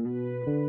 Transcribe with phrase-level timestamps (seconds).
[0.00, 0.59] Música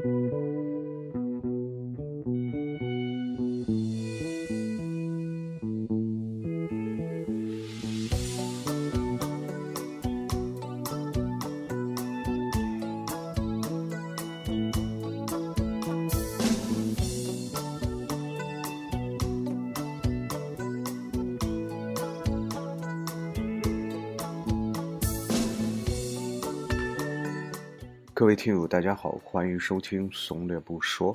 [28.31, 31.13] 各位听友，大家好，欢迎收听松略不说。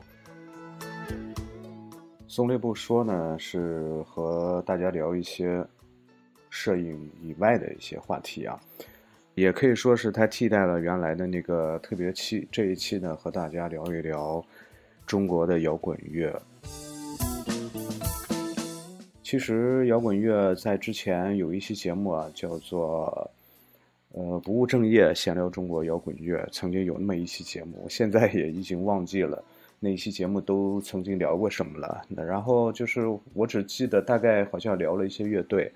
[2.28, 5.66] 松略不说呢，是和大家聊一些
[6.50, 8.60] 摄影以外的一些话题啊，
[9.34, 12.46] 也可以说是它替代了原来的那个特别期。
[12.52, 14.44] 这一期呢，和大家聊一聊
[15.06, 16.38] 中国的摇滚乐。
[19.22, 23.30] 其实摇滚乐在之前有一期节目啊，叫做。
[24.16, 29.44] 呃，不务正业，闲聊中国摇滚乐，曾经有那么一期节目，我现在也已经忘记了
[29.78, 32.02] 那一期节目都曾经聊过什么了。
[32.08, 33.02] 那然后就是
[33.34, 35.70] 我只记得大概好像聊了一些乐队，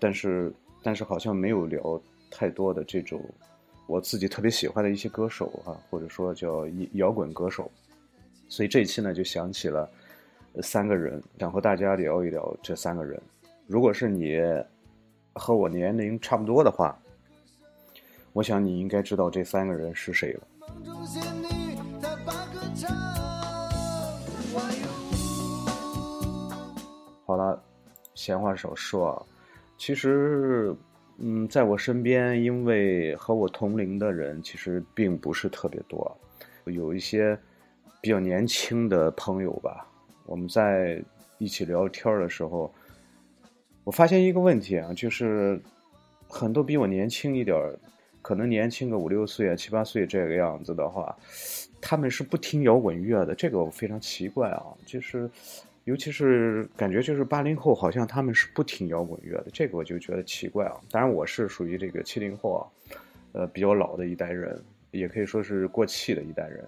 [0.00, 3.22] 但是但是好像没有聊太多的这种
[3.86, 7.70] 我自己特别喜欢的一些歌手啊，或者说叫摇滚歌手。
[8.48, 9.88] 所以这一期呢，就想起了
[10.62, 13.22] 三个人，想和大家聊一聊这三个人。
[13.68, 14.42] 如果是你
[15.34, 16.98] 和我年龄差不多的话。
[18.34, 20.42] 我想你应该知道这三个人是谁了。
[27.24, 27.62] 好了，
[28.16, 29.22] 闲话少说啊，
[29.78, 30.74] 其实，
[31.18, 36.18] 嗯，在我身边，因为和我同龄的人其实并不是特别多，
[36.64, 37.38] 有一些
[38.00, 39.86] 比较年轻的朋友吧。
[40.26, 41.00] 我们在
[41.38, 42.74] 一起聊天的时候，
[43.84, 45.62] 我发现一个问题啊，就是
[46.28, 47.56] 很多比我年轻一点。
[48.24, 51.14] 可能年轻个五六岁啊、七八岁这个样子的话，
[51.78, 54.64] 他们是不听摇滚乐的，这个我非常奇怪啊。
[54.86, 55.28] 就是，
[55.84, 60.80] 尤其是感觉就是八零后，好像他们是不听摇滚乐的，这个我就觉得奇怪啊。
[60.90, 62.64] 当然，我是属于这个七零后啊，
[63.32, 64.58] 呃，比较老的一代人，
[64.90, 66.66] 也可以说是过气的一代人。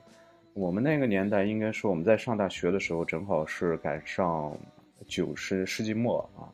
[0.52, 4.54] 我们那个年代，应该说我们在上大学的时候，正好是赶上
[5.06, 6.52] 九十世纪末啊，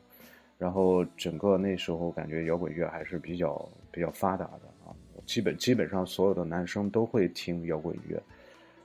[0.57, 4.72] 然后整个那时候感觉摇滚乐还是比较比较发达的。
[5.25, 8.21] 基本基本上所有的男生都会听摇滚乐，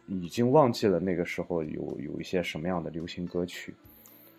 [0.06, 3.74] 已经忘记了那个时候有有一些什么样的流行歌曲。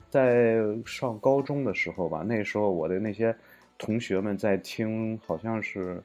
[0.09, 3.35] 在上高中的时候吧，那时候我的那些
[3.77, 6.01] 同学们在听，好像是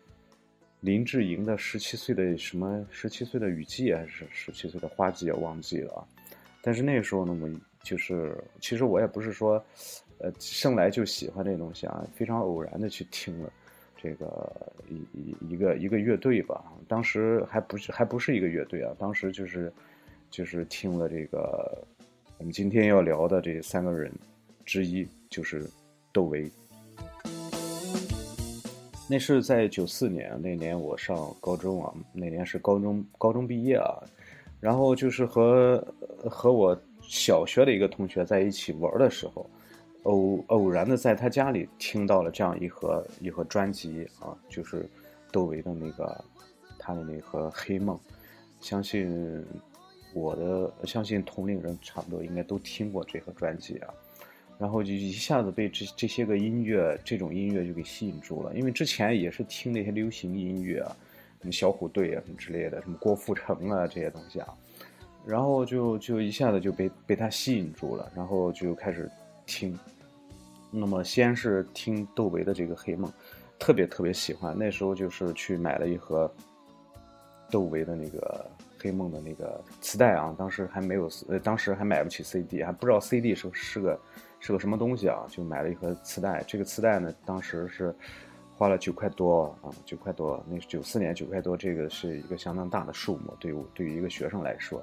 [0.81, 6.07] 林志颖的《十七岁的什么十七岁的雨季》还是《十七岁的花季》，也忘记了。
[6.61, 7.49] 但是那时候呢，我
[7.83, 9.65] 就是其实我也不是说，
[10.19, 13.51] 呃，生来就喜欢这东西啊，非常偶然的去听了。
[14.05, 14.55] 这个
[14.87, 19.73] 一一一个一个乐队吧，当时还不是还不是一个乐队啊，当时就是
[20.31, 21.83] 就是听了这个
[22.37, 24.13] 我们今天要聊的这三个人
[24.63, 25.67] 之一，就是
[26.13, 26.51] 窦唯。
[29.09, 33.97] 那是在九四年，那年我上高中啊，那年是高中高中毕业啊，
[34.61, 35.83] 然后就是和
[36.29, 39.49] 和我小学的一个同学在一起玩的时候。
[40.05, 44.89] 偶偶然的在他家里听到了这样一盒一盒专辑啊，就是
[45.33, 46.25] 窦唯的那个
[46.79, 47.97] 他的那盒《黑梦》，
[48.61, 49.45] 相信
[50.13, 53.89] 我的相信同龄人差不多应该都听过这盒专辑啊，
[54.59, 60.95] 然后就一下子被这这些个音乐这种音乐就给吸引住了，因为之前也是听那些流行音乐啊，
[61.41, 64.55] 什么小虎队啊什么之类的，什么郭富城啊这些东西啊，
[65.25, 69.11] 然后就就一下子就被被他吸引住了，然后就开始
[69.47, 69.75] 听。
[70.77, 73.09] 那么先是听窦唯的这个《黑梦》，
[73.61, 74.59] 特别特别喜欢。
[74.59, 76.29] 那时候就是去买了一盒
[77.49, 78.45] 窦唯的那个
[78.83, 84.01] 《黑梦》的那个磁带啊，当时还没有，呃，当时还买不起 CD，还不知道 CD 是是个
[84.41, 86.43] 是个什么东西啊，就买了一盒磁带。
[86.43, 87.95] 这个磁带呢，当时是
[88.57, 90.45] 花了九块多啊，九块多。
[90.49, 94.83] 那是九四年九块多，这个是一个相当大的数目，对于对于一个学生来说，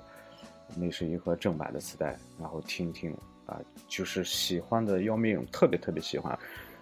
[0.78, 3.14] 那是一盒正版的磁带，然后听听。
[3.52, 6.38] 啊，就是喜欢的要命，特别特别喜欢，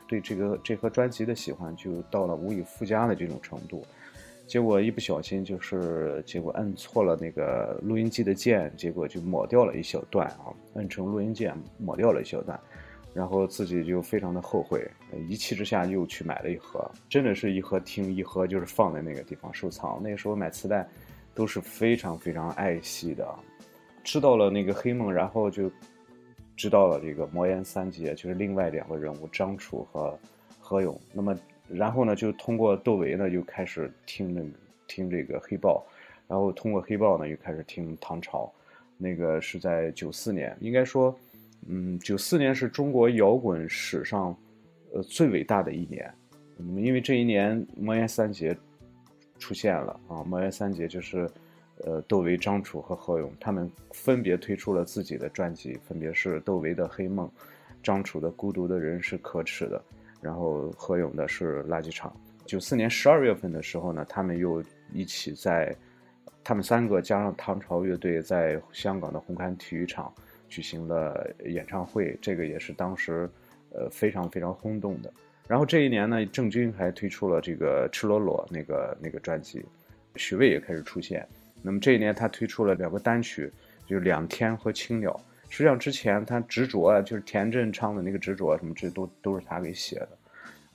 [0.08, 3.84] 对这个这盒专辑的喜欢就到了无以复加的这种程度。
[4.46, 12.60] 结果一不小心就是结果摁错了那个录音机的键，结果就抹掉了一小段啊，摁成录音键抹掉了一小段，
[13.14, 14.90] 然后自己就非常的后悔，
[15.28, 20.02] 一气之下又去买了一盒，真的是一盒听一盒就是放在那个地方收藏。
[20.02, 20.88] 那个时候买磁带
[21.36, 23.28] 都是非常非常爱惜的，
[24.04, 25.72] 知道了那个黑梦，然后就。
[26.60, 30.20] 知道了这个魔岩三杰，就是另外两个人物张楚和
[30.60, 31.00] 何勇。
[31.14, 31.34] 那么，
[31.70, 34.50] 然后呢，就通过窦唯呢，就开始听那个
[34.86, 35.86] 听这个黑豹，
[36.28, 38.52] 然后通过黑豹呢又开始听唐朝，
[38.98, 41.18] 那个是在九四年，应该说，
[41.66, 44.36] 嗯，九四年是中国摇滚史上，
[44.94, 46.14] 呃最伟大的一年，
[46.58, 48.54] 嗯，因为这一年魔岩三杰
[49.38, 51.26] 出现了啊，魔岩三杰就是，
[51.86, 57.28] 呃窦唯、张楚和何勇，他们分别推出了自己的专辑，分别是窦唯的《黑梦》，
[57.82, 59.78] 张楚的《孤独的人是可耻的》，
[60.22, 62.12] 然后何勇的是《垃圾场》。
[62.46, 65.76] 九四年十二月份的时候呢，他们又一起在。
[66.42, 70.12] 他们三个加上唐朝乐队在香港的红磡体育场
[70.48, 73.30] 举行了演唱会，这个也是当时，
[73.72, 75.14] 呃非常非常轰动的。
[75.48, 79.64] 然后这一年呢，郑钧还推出了这个《赤裸裸》那个那个专辑，
[80.16, 81.28] 许巍也开始出现。
[81.62, 83.52] 那么这一年他推出了两个单曲，
[83.86, 85.12] 就是《两天》和《青鸟》。
[85.52, 90.10] 实际上之前他执着啊就是田震唱的那个执着什么，这都都是他给写的。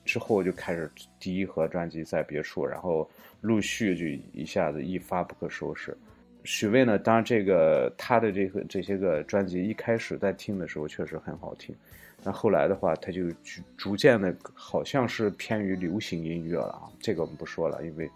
[0.03, 3.09] 之后就开始第一盒专辑在别处，然后
[3.41, 4.05] 陆续就
[4.39, 5.97] 一下子一发不可收拾。
[6.43, 11.75] 许巍呢，当然这个他的这个这些个专辑一开始在听的时候确实很好听，
[12.23, 13.23] 但后来的话他就
[13.75, 16.83] 逐渐的好像是偏于流行音乐了啊。
[16.99, 18.07] 这个我们不说了，因为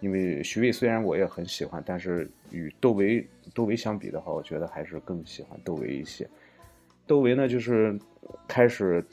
[0.00, 6.28] 因为许巍虽然我也很喜欢，但是与窦唯窦唯相比的话，我觉得还是更喜欢窦唯一些。
[7.06, 7.98] 窦唯呢，就是
[8.48, 9.04] 开始。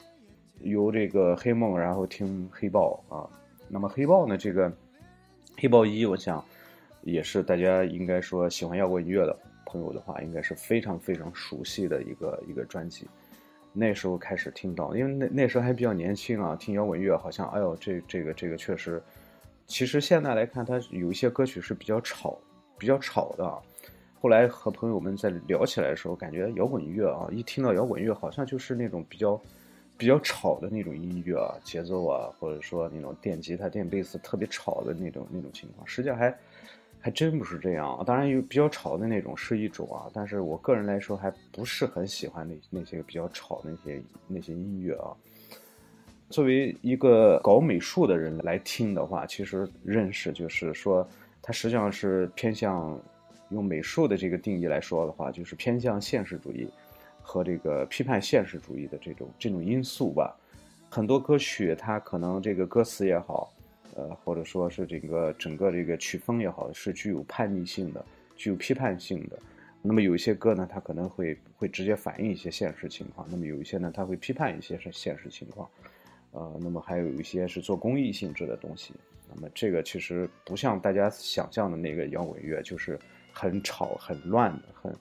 [0.64, 3.26] 由这个黑梦，然后听黑豹啊，
[3.66, 4.36] 那么黑豹呢？
[4.38, 4.72] 这个
[5.58, 6.44] 黑豹一，我想
[7.02, 9.36] 也是大家应该说喜欢摇滚乐的
[9.66, 13.08] 朋友的话，应该是非常非常熟悉的一个一个专辑。
[13.72, 19.02] 那时候开始听到，因为那那时候还比较年轻啊，听摇滚乐好像，哎呦，这这个这个确实，
[19.66, 22.38] 其实现在来看，它有一些歌曲是比较吵，
[22.78, 23.62] 比较吵的。
[24.20, 29.40] 后来和朋友们在聊起来的时候，感觉摇滚乐啊，一听到摇滚乐，好像就是那种比较。
[29.98, 36.36] 比较吵的那种音乐啊，节奏啊，或者说那种电吉他、电贝斯特别吵的那种那种情况，实际上还
[36.98, 38.02] 还真不是这样。
[38.04, 45.14] 当然有比较吵的那种是一种啊，但是我个人来说还不是很喜欢那那些比较吵那些那些音乐啊。
[46.32, 51.06] 作为一个搞美术的人来听的话，其实认识就是说，
[51.42, 52.98] 它实际上是偏向
[53.50, 56.66] 用美术的这个定义来说的话，就是偏向现实主义。
[57.24, 60.36] 和这个批判现实主义的这种这种因素吧，
[60.90, 63.52] 很多歌曲它可能这个歌词也好，
[63.94, 69.38] 呃，或者说是这个整个这个曲风也好，是具有叛逆性的，具有批判性的。
[69.80, 75.68] 那么有一些歌呢，它可能会会直接反映一些现实情况；那么有一些呢，它会批判一些是现实情况。
[76.32, 78.92] 呃，那么还有一些是做公益性质的东西。
[79.32, 82.98] 那么这个其实不像大家想象的那个摇滚乐，就是
[83.32, 84.92] 很吵、很乱，很。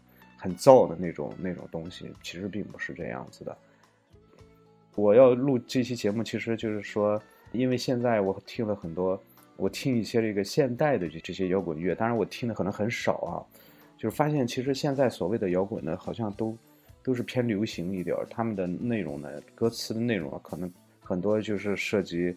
[0.43, 3.55] 很燥的那种那种东西，其实并不是这样子的。
[4.95, 9.21] 我要录这期节目，其实就是说，因为现在我听了很多，
[9.55, 13.37] 我听一些这个现代的这这些摇滚乐，当然我听的可能很少啊，
[13.99, 16.57] 就是发现其实现在所谓的摇滚呢，好像都
[17.03, 20.67] 都是偏流行一点，他们的内容呢，歌词的内容啊，可能
[21.11, 22.35] 很多就是涉及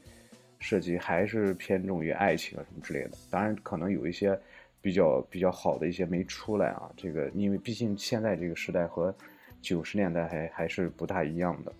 [0.58, 4.38] 涉及还是偏重于爱情啊什么之类的，当然可能有一些。
[4.84, 9.14] 比较比较好的一些没出来啊，这个因为毕竟现在这个时代和
[9.62, 11.72] 九十年代还还是不大一样的，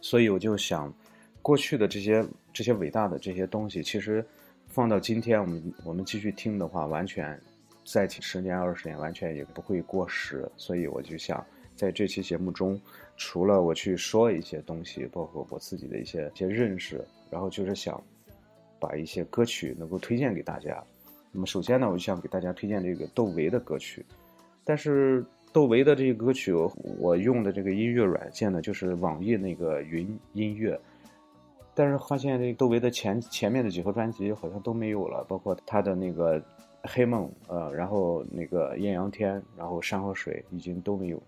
[0.00, 0.92] 所以我就想，
[1.40, 4.26] 过去的这些这些伟大的这些东西，其实
[4.66, 7.40] 放到今天我们我们继续听的话，完全
[7.84, 10.50] 再十年二十年完全也不会过时。
[10.56, 12.76] 所以我就想在这期节目中，
[13.16, 18.02] 除了我去说一些东西，包括我自己的一些一些认识，然后就是想
[18.78, 20.82] 把一些歌曲能够推荐给大家。
[21.32, 24.04] 那么首先呢，我就想给大家推荐这个窦唯的歌曲，
[24.64, 26.52] 但是窦唯的这个歌曲，
[26.98, 30.78] 我用的这个音乐软件呢，就是网易那个云音乐，
[31.74, 36.40] 但是发现这窦唯的前前面的几盒专辑好像都没有了，包括他的那个
[36.82, 41.22] 《黑梦》呃，然后那个《艳阳天》，然后《山和水》已经都没有，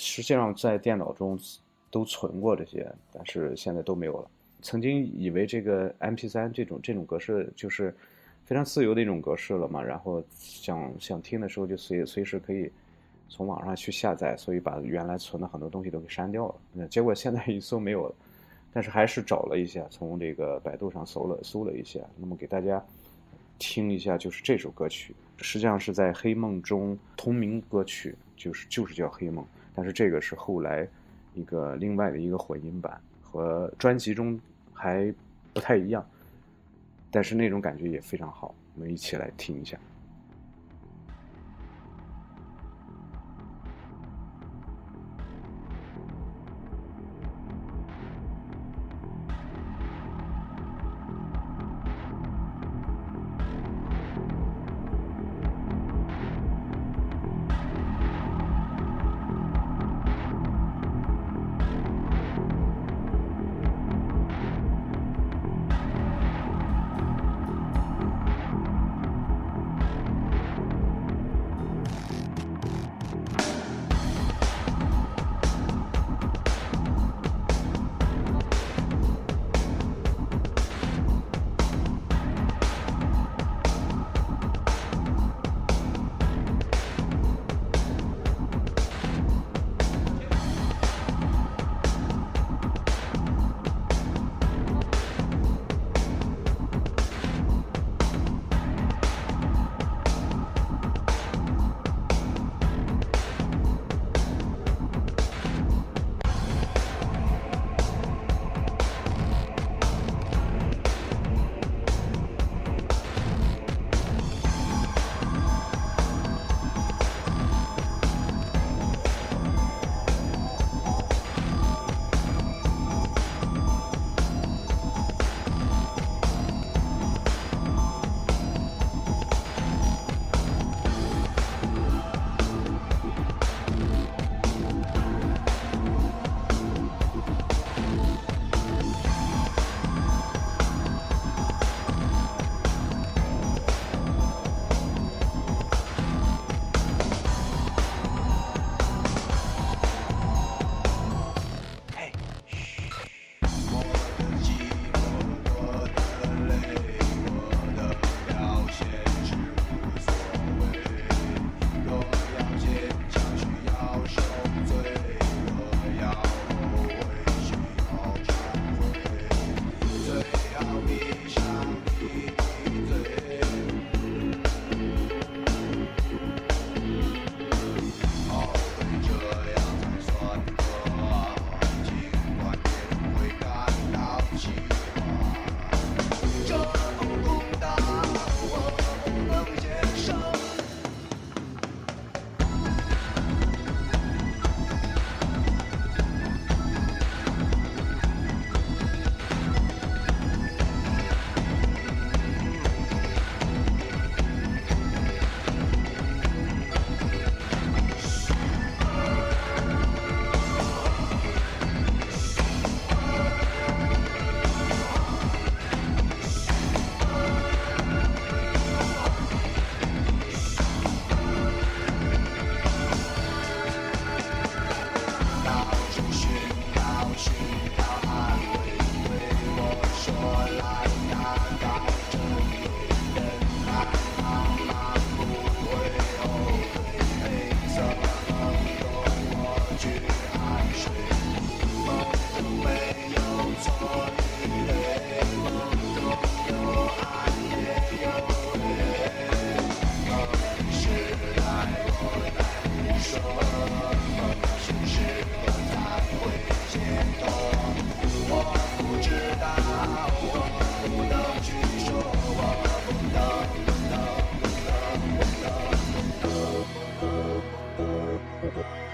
[0.00, 1.38] 实际上在电脑中
[1.90, 4.30] 都存过这些，但是现在都没有了。
[4.62, 7.94] 曾经以为这个 MP3 这种这种格式就是。
[8.46, 12.68] 非常自由的一种格式了嘛，然后想想听的时候就随随时可以
[13.28, 16.54] 从网上去下载，所以把原来存的很多东西都给删掉了。
[16.72, 18.14] 那结果现在一搜没有了，
[18.72, 22.84] 但是还是找了一下，从这个百度上搜了搜了一下，那么给大家
[23.56, 30.86] 听一下，就是这首歌曲，实际上是在《黑梦》中同名歌曲，就是就是叫《黑梦》，但是这个是后来
[31.34, 34.38] 一个另外的一个混音版，和专辑中
[34.72, 35.12] 还
[35.52, 36.04] 不太一样。
[37.10, 39.78] 但是那种感觉也非常好，我们一起来听一下。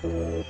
[0.00, 0.44] 我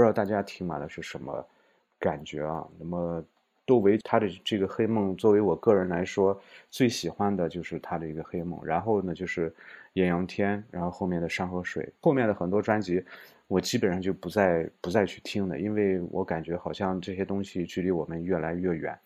[0.00, 1.46] 不知道大家听完了是什么
[1.98, 2.66] 感觉啊？
[2.78, 3.22] 那么
[3.66, 6.40] 窦唯他的这个《黑梦》，作为我个人来说，
[6.70, 9.50] 最喜欢的就是他的一个《黑梦》，然后呢就是
[9.92, 13.04] 《艳阳天》，然后后面的《山河水》，后面的很多专辑，
[13.46, 18.98] 我基本上就不再不再去听了，因为我感觉好像这些东西距离我们越来越远，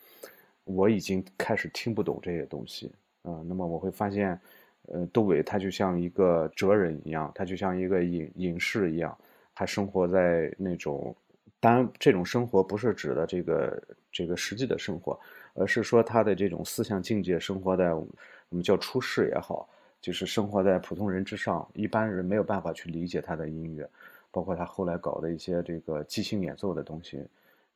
[0.62, 2.92] 我已经开始听不懂这些东西。
[3.24, 4.40] 嗯，那么我会发现，
[4.92, 9.18] 呃，窦唯他就像一个哲人一样，他就像一个隐隐士一样。
[9.54, 11.14] 他生活在那种，
[11.61, 15.18] 当然，这种生活不是指的这个这个实际的生活，
[15.54, 18.06] 而是说他的这种思想境界，生活在我
[18.50, 19.68] 们叫出世也好，
[20.00, 23.88] 就是生活在普通人之上，一般人没有办法去理解他的音乐，
[24.30, 27.25] 包括他后来搞的一些这个即兴演奏的东西，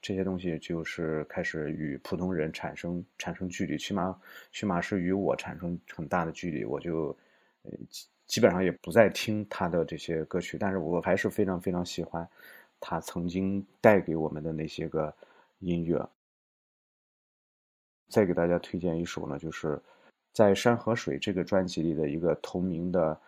[0.03, 4.21] 这些东西就是开始与普通人产生产生距离，起码
[4.53, 7.17] 起码是与我产生很大的距离，我就，
[8.29, 12.29] 基本上也不再听他的这些歌曲，但是我还是非常非常喜欢
[12.79, 15.13] 他曾经带给我们的那些个
[15.59, 16.09] 音乐。
[18.09, 19.81] 再给大家推荐一首呢，就是
[20.33, 23.19] 在《山河水》这个专辑里的一个同名的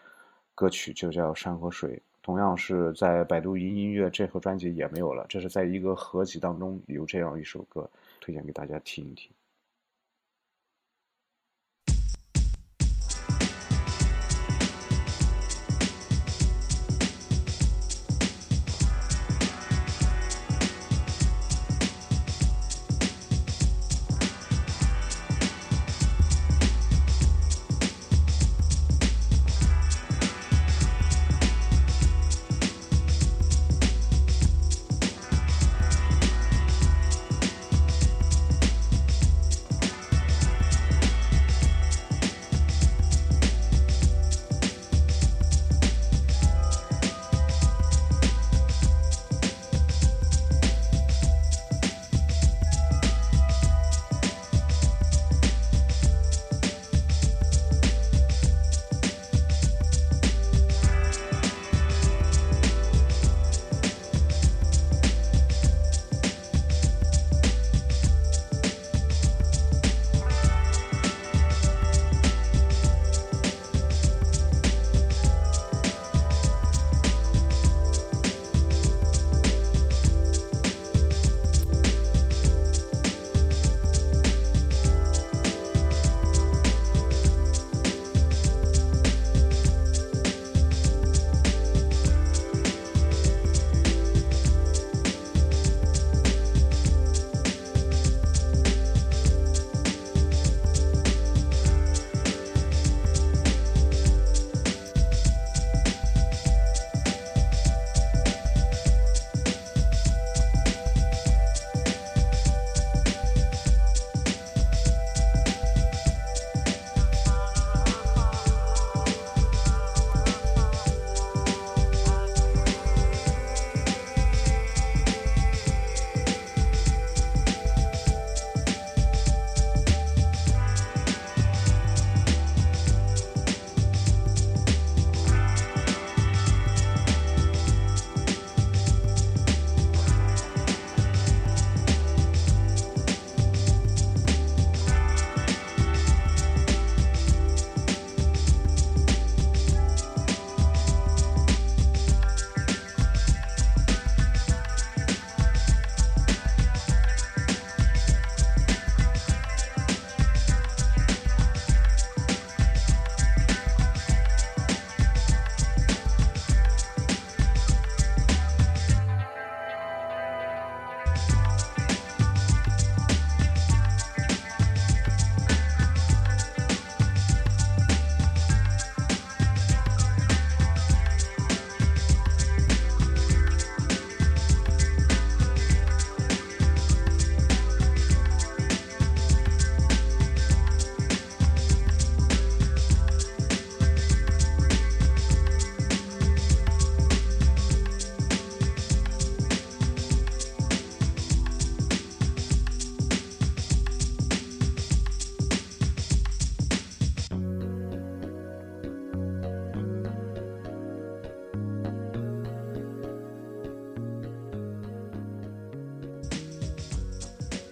[0.54, 7.90] 歌曲，就叫《山河水》，同样是在百度云音乐这盒专辑也没有了，这是在一个合集当中有这样一首歌，
[8.20, 9.30] 推荐给大家听一听。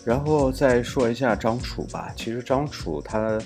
[0.09, 2.11] 然后再说一下张楚吧。
[2.17, 3.39] 其实张楚他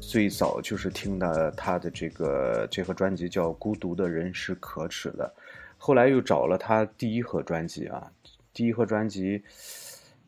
[0.00, 5.30] 最早就是听的他的这个这盒专辑叫《孤独的人是可耻的》，
[5.76, 8.10] 后来又找了他第一盒专辑啊，
[8.54, 9.42] 第一盒专辑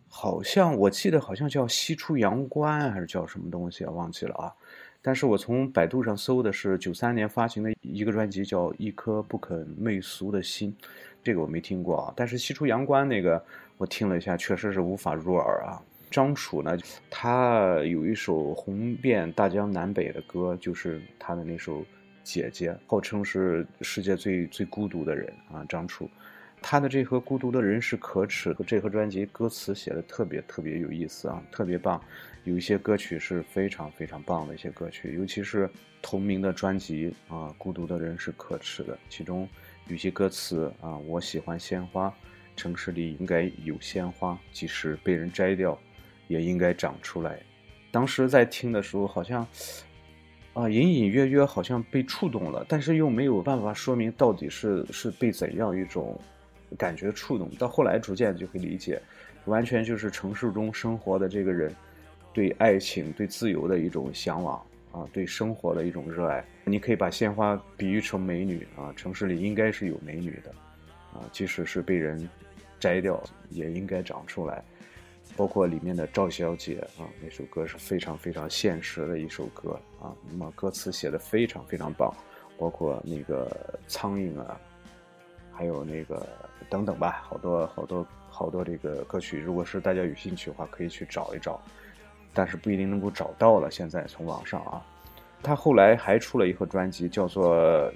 [0.06, 4.52] 好像我记得好像叫《西出阳关》还是叫什么东西啊，忘记了啊。
[5.00, 10.76] 但是我从百度上搜的是九三年发行的一个专辑叫《一颗不肯媚俗的心》，
[11.24, 12.12] 这个我没听过啊。
[12.14, 13.42] 但是《西出阳关》那个。
[13.76, 15.82] 我听了一下，确实是无法入耳啊。
[16.08, 16.78] 张楚呢，
[17.10, 21.80] 他有一首红遍大江南北的歌，就是他的那首
[22.22, 25.66] 《姐姐》，号称是世界最最孤独的人啊。
[25.68, 26.08] 张楚，
[26.62, 32.00] 他的这盒《孤独的人是可耻》这盒专辑歌词写的特别特别有意思啊，特别棒。
[32.44, 35.68] 有一些歌曲是非常非常棒的一些歌曲，尤其是
[36.00, 39.48] 同名的专辑啊，《孤独的人是可耻的》，其中
[39.86, 42.12] 有些歌词啊，我喜欢鲜花。
[42.56, 45.76] 城市里应该有鲜花，即使被人摘掉，
[46.28, 47.40] 也应该长出来。
[47.90, 49.44] 当时在听的时候，好像
[50.52, 56.16] 啊，隐隐约约好像被触动了，但是又没有办法说明到底是是被怎样一种
[56.78, 57.50] 感觉触动。
[57.56, 59.02] 到后来逐渐就会理解，
[59.46, 61.74] 完全就是城市中生活的这个人
[62.32, 66.42] 对爱情、对自由的一种向往啊，对生活的一种热爱。
[66.64, 70.50] 你可以把鲜花比喻成美女啊，城市里应该是有美女的
[71.12, 72.26] 啊，即使是被人。
[72.80, 74.62] 摘掉也应该长出来，
[75.38, 80.12] 包括里面的赵小姐啊，那首歌是非常非常现实的一首歌啊。
[80.28, 82.12] 那么歌词写的非常非常棒，
[82.58, 83.50] 包括那个
[83.86, 84.60] 苍蝇啊，
[85.50, 86.26] 还有那个
[86.68, 89.38] 等等吧，好多好多好多这个歌曲。
[89.38, 91.62] 如果是大家有兴趣的话，可以去找一找，
[92.34, 93.70] 但是不一定能够找到了。
[93.70, 94.84] 现在从网上啊，
[95.42, 97.56] 他后来还出了一盒专辑，叫做《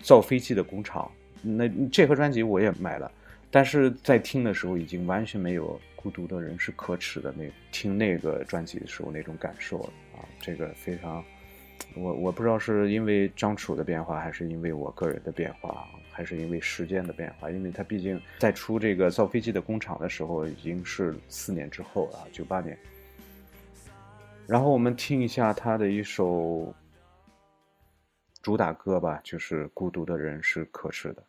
[0.00, 1.08] 造飞机的工厂》。
[1.46, 3.10] 那这盒专辑我也买了。
[3.50, 10.26] 但是在听的时候，已经完全没有《孤独的人是可耻的》那听那个专辑的时候那种感受了啊！
[10.40, 11.24] 这个非常，
[11.94, 17.48] 我我不知道是因为张楚的变化，还是因为我个人的变化，还是因为时间的变化。
[17.48, 22.76] 因为他毕竟在出这个造飞机的工厂的时候，已经是四年之后啊，九八年。
[24.46, 26.74] 然后我们听一下他的一首
[28.42, 31.22] 主打歌吧，就是《孤独的人是可耻的》。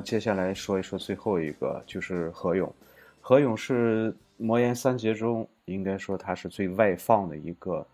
[0.00, 2.72] 接下来说一说最后一个，就是何勇。
[3.20, 7.86] 何勇是魔岩三杰中，应该说他是最外放的一个，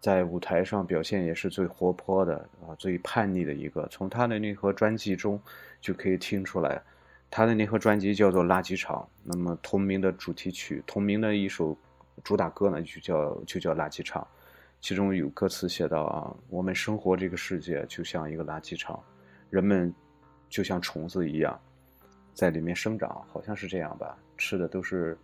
[0.00, 3.86] 在舞台上表现也是最活泼的啊，最叛逆的一个。
[3.90, 5.40] 从他的那盒专辑中
[5.80, 6.80] 就可以听出来，
[7.30, 11.76] 他的那盒专辑叫做《垃圾场》，那么同名的主题曲，同名的一首
[12.22, 14.22] 主打歌呢，就叫就叫《垃圾场》，
[14.80, 19.02] 其中有歌词写到啊，我们生活这个世界就像一个垃圾场，
[19.50, 19.92] 人们。
[20.50, 21.58] 就像虫子一样，
[22.34, 24.14] 在里面生长，好像是这样吧？
[24.36, 25.16] 吃的都是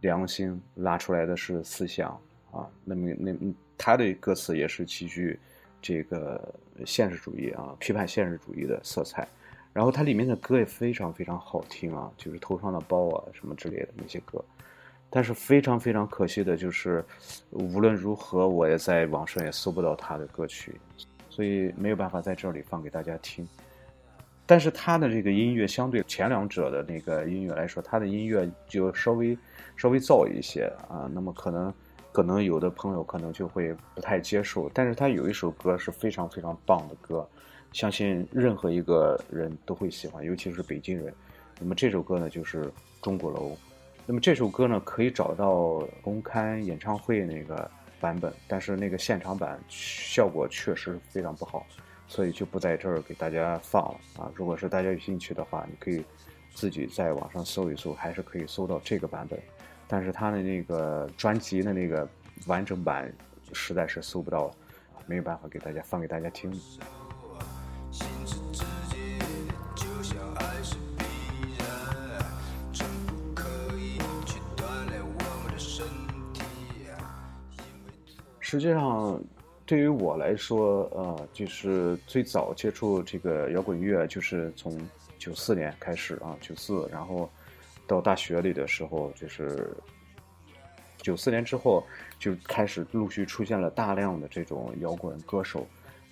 [0.00, 2.10] 良心，拉出来的是思想
[2.50, 2.68] 啊。
[2.84, 3.32] 那么，那
[3.78, 5.38] 他的歌词也是极具
[5.80, 9.26] 这个现实主义啊，批判现实主义的色彩。
[9.72, 14.44] 然后它里面的歌也非常非常好听啊，就是头上的包啊什么之类的那些歌。
[15.08, 17.04] 但是非常非常可惜的就是，
[17.50, 20.80] 无论如何我也在网上也搜不到他的歌曲，
[21.28, 23.46] 所以没有办法在这里放给大家听。
[24.50, 29.38] 但是他的这个音乐相对前两者的那个音乐来说，他的音乐就稍微
[29.76, 31.08] 稍微燥一些啊。
[31.14, 31.72] 那么可能
[32.10, 34.68] 可能有的朋友可能就会不太接受。
[34.74, 37.24] 但是他有一首歌是非常非常棒的歌，
[37.72, 41.14] 相信任何一个人都会喜欢，尤其是北京人。
[41.60, 42.64] 那么这首歌呢就是
[43.00, 43.50] 《钟鼓楼》。
[44.04, 51.64] 那么这首歌呢可以找到公开演唱会那个版本，但是那个现场版效果确实非常不好。
[52.10, 54.28] 所以就不在这儿给大家放了啊！
[54.34, 56.04] 如果是大家有兴趣的话，你可以
[56.52, 59.40] 自己在网上搜一搜，还是可以搜到这个版本。
[59.86, 62.06] 但是它的那个专辑的那个
[62.46, 63.10] 完整版
[63.52, 64.50] 实在是搜不到，
[65.06, 66.52] 没有办法给大家放给大家听。
[78.40, 79.22] 实际上。
[79.70, 84.76] 对于我来说，呃，就是最早接触这个摇滚乐，就是从
[85.16, 87.30] 九四年开始啊，九四，然后
[87.86, 89.70] 到大学里的时候，就是
[90.98, 91.86] 九四年之后
[92.18, 95.64] 就开始陆续出现了大量的这种摇滚歌手，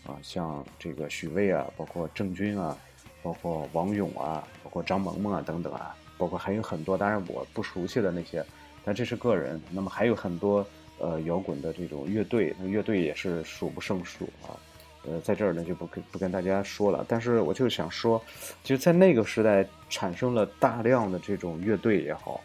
[0.07, 2.79] 啊，像这个许巍啊，包括郑钧啊，
[3.25, 8.47] 包括王勇啊，包括张萌萌啊等等啊，包括还有很多，当然我不熟悉的那些，
[8.85, 10.65] 但这是个人，那么还有很多。
[10.99, 14.59] 呃，摇滚的这种乐队，那乐队也是数不胜数啊。
[15.05, 17.07] 呃，在这儿呢就不跟不跟大家说了。
[17.09, 18.21] 但是我就想说，
[18.65, 22.41] 就在那个时代产生了大量的这种乐队也好，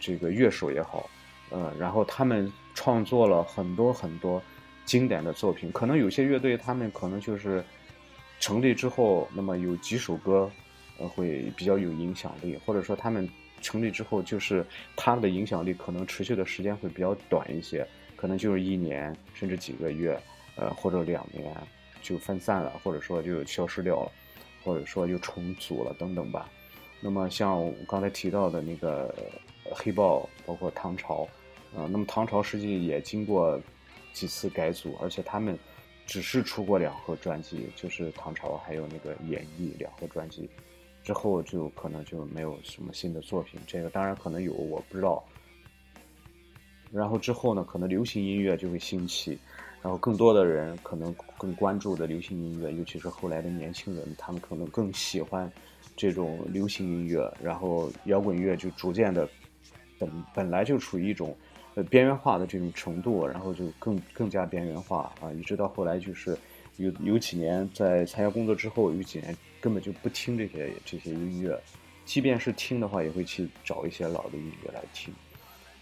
[0.00, 1.08] 这个乐手也好，
[1.50, 4.42] 呃，然后他们创作了很多很多
[4.86, 5.70] 经典的作品。
[5.70, 7.62] 可能有些乐队他们可能就是
[8.40, 10.50] 成立之后，那么有几首歌
[10.98, 13.28] 呃会比较有影响力，或者说他们。
[13.62, 14.62] 成立之后，就是
[14.94, 20.20] 他们的影响力可能持续的时间会比较短一些，可能就是一年甚至几个月，
[20.56, 21.56] 呃，或者两年
[22.02, 24.12] 就分散了，或者说就消失掉了，
[24.62, 26.50] 或者说又重组了等等吧。
[27.00, 29.14] 那么像我刚才提到的那个
[29.64, 31.26] 黑豹，包括唐朝，
[31.74, 33.60] 呃，那么唐朝实际也经过
[34.12, 35.58] 几次改组，而且他们
[36.06, 40.48] 只是出过两盒专辑，就是唐朝还有那个演绎两盒专辑。
[41.02, 45.22] 之后就可能就没有什么新的作品，这个当然可能有，我不知道。
[46.92, 49.38] 然后之后呢，可能流行音乐就会兴起，
[49.82, 55.50] 然后更多的人可能更关注的流行音乐，尤其是后来的年轻人，他们可能更喜欢
[55.96, 59.26] 这种流行音乐，然后摇滚乐就逐渐的
[59.98, 61.34] 本本来就处于一种
[61.74, 66.36] 呃边缘化的这种程度，然后就更更加边缘化啊，一直到后来就是
[66.76, 71.58] 有有几年在参加工作之后，有几年根本就不听这些这些音乐，
[72.04, 75.14] 即便是听的话，也会去找一些老的音乐来听。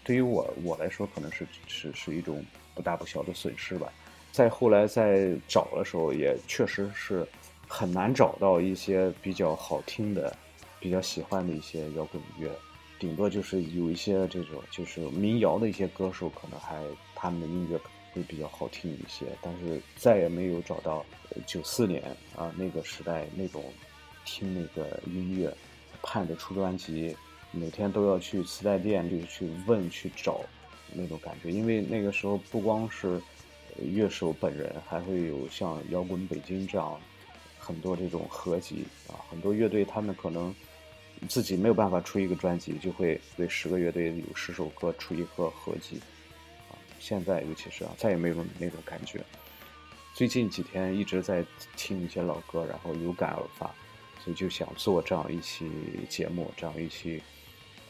[0.03, 3.91] 对于我我来说，可能是是是一种不大不小的损失吧。
[4.31, 7.27] 再后来再找的时候，也确实是
[7.67, 10.31] 很难找到一些比较好听的、
[10.79, 12.49] 比较喜欢的一些摇滚乐。
[12.99, 16.79] 顶多就是有一些这种就是民谣的一些歌手，可能还
[17.15, 17.79] 他们的音乐
[18.13, 19.25] 会比较好听一些。
[19.41, 21.05] 但是再也没有找到
[21.45, 22.03] 九四年
[22.35, 23.63] 啊那个时代那种
[24.25, 25.53] 听那个音乐，
[26.01, 27.15] 盼着出专辑，
[27.51, 30.41] 每天都要去磁带店里去问去找
[30.93, 31.51] 那种感觉。
[31.51, 33.21] 因为那个时候不光是
[33.79, 36.99] 乐手本人还会有像摇滚北京这样
[37.57, 40.53] 很多这种合集啊，很多乐队他们可能
[41.29, 45.99] 自己没有办法出一个专辑，就会为十个乐队有十首歌出一个合集。
[47.01, 49.21] 现在尤其是啊，再也没有那种感觉。
[50.13, 51.43] 最近几天一直在
[51.75, 53.65] 听一些老歌，然后有感而发，
[54.19, 55.71] 所以就想做这样一期
[56.07, 57.23] 节目，这样一期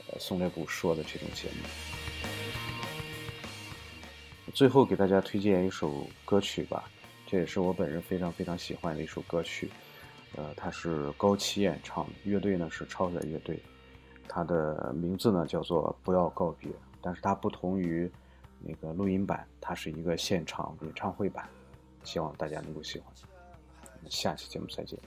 [0.08, 1.68] 呃宋烈谷说的这种节目。
[4.54, 6.90] 最后给大家推荐一首歌曲吧，
[7.28, 9.70] 这也是我本人非常非常喜欢的一首歌曲。
[10.38, 13.60] 呃，它是高旗演唱的，乐队呢是超载乐队，
[14.30, 16.72] 它的名字呢叫做《不要告别》，
[17.02, 18.10] 但是它不同于
[18.64, 21.50] 那个录音版，它是一个现场演唱会版，
[22.04, 23.14] 希望大家能够喜欢。
[23.84, 24.98] 我们下期节目再见。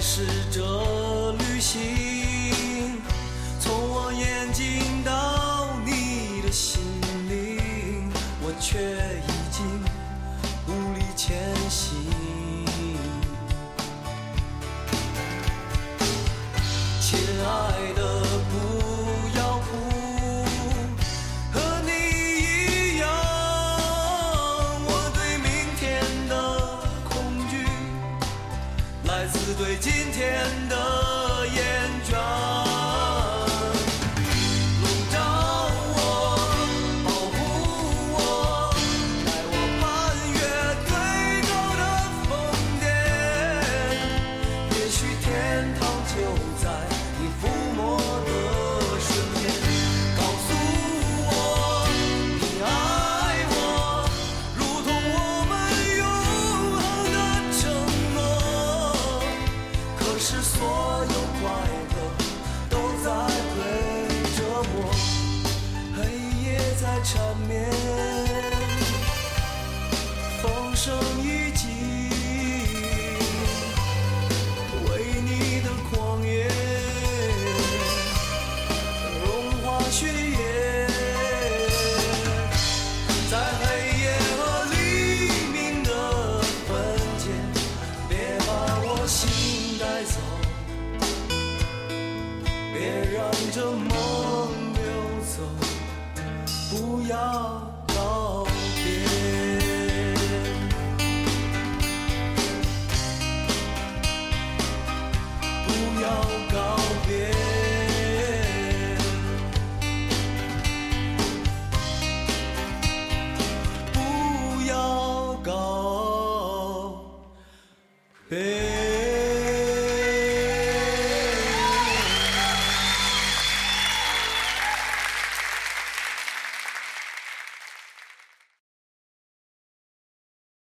[0.00, 0.89] 是这